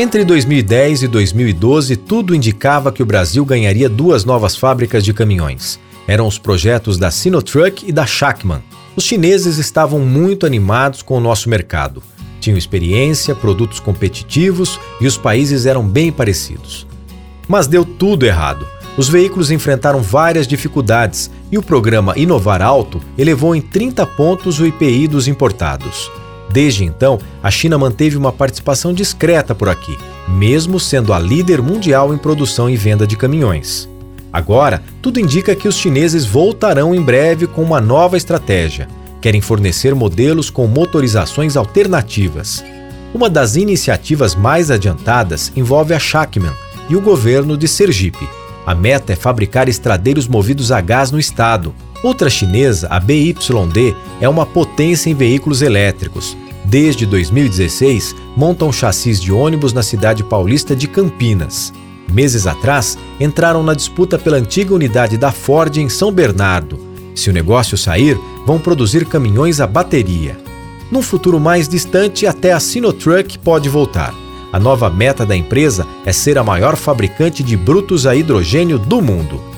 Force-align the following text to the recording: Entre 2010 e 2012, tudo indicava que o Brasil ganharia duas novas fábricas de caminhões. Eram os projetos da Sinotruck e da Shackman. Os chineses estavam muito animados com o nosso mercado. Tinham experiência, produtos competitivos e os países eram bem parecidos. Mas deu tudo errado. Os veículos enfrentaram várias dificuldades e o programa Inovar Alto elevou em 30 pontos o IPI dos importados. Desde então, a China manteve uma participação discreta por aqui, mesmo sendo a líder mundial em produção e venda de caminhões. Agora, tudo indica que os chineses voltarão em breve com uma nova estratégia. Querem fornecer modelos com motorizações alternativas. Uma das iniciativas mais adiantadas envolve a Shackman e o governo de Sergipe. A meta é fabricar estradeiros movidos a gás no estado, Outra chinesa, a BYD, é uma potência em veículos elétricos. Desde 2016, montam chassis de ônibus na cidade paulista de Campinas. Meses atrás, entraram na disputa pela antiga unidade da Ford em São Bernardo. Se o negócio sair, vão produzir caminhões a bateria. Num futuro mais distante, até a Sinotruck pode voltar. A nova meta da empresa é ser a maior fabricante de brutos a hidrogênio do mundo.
Entre 0.00 0.24
2010 0.24 1.02
e 1.02 1.08
2012, 1.08 1.96
tudo 1.96 2.32
indicava 2.32 2.92
que 2.92 3.02
o 3.02 3.06
Brasil 3.06 3.44
ganharia 3.44 3.88
duas 3.88 4.24
novas 4.24 4.54
fábricas 4.54 5.02
de 5.02 5.12
caminhões. 5.12 5.80
Eram 6.06 6.28
os 6.28 6.38
projetos 6.38 6.96
da 6.96 7.10
Sinotruck 7.10 7.84
e 7.84 7.90
da 7.90 8.06
Shackman. 8.06 8.62
Os 8.94 9.02
chineses 9.02 9.58
estavam 9.58 9.98
muito 9.98 10.46
animados 10.46 11.02
com 11.02 11.16
o 11.16 11.20
nosso 11.20 11.48
mercado. 11.48 12.00
Tinham 12.38 12.56
experiência, 12.56 13.34
produtos 13.34 13.80
competitivos 13.80 14.78
e 15.00 15.06
os 15.08 15.18
países 15.18 15.66
eram 15.66 15.84
bem 15.84 16.12
parecidos. 16.12 16.86
Mas 17.48 17.66
deu 17.66 17.84
tudo 17.84 18.24
errado. 18.24 18.64
Os 18.96 19.08
veículos 19.08 19.50
enfrentaram 19.50 20.00
várias 20.00 20.46
dificuldades 20.46 21.28
e 21.50 21.58
o 21.58 21.62
programa 21.62 22.16
Inovar 22.16 22.62
Alto 22.62 23.02
elevou 23.18 23.52
em 23.52 23.60
30 23.60 24.06
pontos 24.06 24.60
o 24.60 24.66
IPI 24.66 25.08
dos 25.08 25.26
importados. 25.26 26.08
Desde 26.58 26.84
então, 26.84 27.20
a 27.40 27.52
China 27.52 27.78
manteve 27.78 28.16
uma 28.16 28.32
participação 28.32 28.92
discreta 28.92 29.54
por 29.54 29.68
aqui, 29.68 29.96
mesmo 30.26 30.80
sendo 30.80 31.12
a 31.12 31.18
líder 31.20 31.62
mundial 31.62 32.12
em 32.12 32.18
produção 32.18 32.68
e 32.68 32.76
venda 32.76 33.06
de 33.06 33.16
caminhões. 33.16 33.88
Agora, 34.32 34.82
tudo 35.00 35.20
indica 35.20 35.54
que 35.54 35.68
os 35.68 35.76
chineses 35.76 36.26
voltarão 36.26 36.92
em 36.92 37.00
breve 37.00 37.46
com 37.46 37.62
uma 37.62 37.80
nova 37.80 38.16
estratégia. 38.16 38.88
Querem 39.20 39.40
fornecer 39.40 39.94
modelos 39.94 40.50
com 40.50 40.66
motorizações 40.66 41.56
alternativas. 41.56 42.64
Uma 43.14 43.30
das 43.30 43.54
iniciativas 43.54 44.34
mais 44.34 44.68
adiantadas 44.68 45.52
envolve 45.54 45.94
a 45.94 45.98
Shackman 46.00 46.50
e 46.90 46.96
o 46.96 47.00
governo 47.00 47.56
de 47.56 47.68
Sergipe. 47.68 48.28
A 48.66 48.74
meta 48.74 49.12
é 49.12 49.16
fabricar 49.16 49.68
estradeiros 49.68 50.26
movidos 50.26 50.72
a 50.72 50.80
gás 50.80 51.12
no 51.12 51.20
estado, 51.20 51.72
Outra 52.02 52.30
chinesa, 52.30 52.86
a 52.90 53.00
BYD, 53.00 53.96
é 54.20 54.28
uma 54.28 54.46
potência 54.46 55.10
em 55.10 55.14
veículos 55.14 55.62
elétricos. 55.62 56.36
Desde 56.64 57.06
2016, 57.06 58.14
montam 58.36 58.72
chassis 58.72 59.20
de 59.20 59.32
ônibus 59.32 59.72
na 59.72 59.82
cidade 59.82 60.22
paulista 60.22 60.76
de 60.76 60.86
Campinas. 60.86 61.72
Meses 62.12 62.46
atrás, 62.46 62.96
entraram 63.18 63.62
na 63.62 63.74
disputa 63.74 64.18
pela 64.18 64.36
antiga 64.36 64.74
unidade 64.74 65.18
da 65.18 65.32
Ford 65.32 65.76
em 65.76 65.88
São 65.88 66.12
Bernardo. 66.12 66.78
Se 67.14 67.30
o 67.30 67.32
negócio 67.32 67.76
sair, 67.76 68.18
vão 68.46 68.58
produzir 68.58 69.04
caminhões 69.04 69.60
a 69.60 69.66
bateria. 69.66 70.38
Num 70.90 71.02
futuro 71.02 71.40
mais 71.40 71.68
distante, 71.68 72.26
até 72.26 72.52
a 72.52 72.60
Sinotruck 72.60 73.38
pode 73.40 73.68
voltar. 73.68 74.14
A 74.52 74.58
nova 74.58 74.88
meta 74.88 75.26
da 75.26 75.36
empresa 75.36 75.86
é 76.06 76.12
ser 76.12 76.38
a 76.38 76.44
maior 76.44 76.76
fabricante 76.76 77.42
de 77.42 77.56
brutos 77.56 78.06
a 78.06 78.14
hidrogênio 78.14 78.78
do 78.78 79.02
mundo. 79.02 79.57